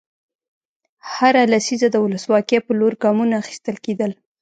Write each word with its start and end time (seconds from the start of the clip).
هره 1.13 1.41
لسیزه 1.51 1.87
د 1.91 1.95
ولسواکۍ 2.05 2.59
په 2.63 2.71
لور 2.79 2.93
ګامونه 3.03 3.33
اخیستل 3.43 3.75
کېدل. 3.85 4.11